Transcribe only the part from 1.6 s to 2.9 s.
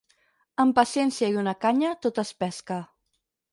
canya, tot es pesca.